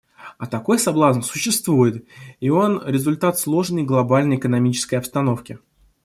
А 0.39 0.47
такой 0.47 0.79
соблазн 0.79 1.21
существует, 1.21 2.07
и 2.39 2.49
он 2.49 2.81
результат 2.83 3.37
сложной 3.37 3.83
глобальной 3.83 4.37
экономической 4.37 4.95
обстановки. 4.95 5.59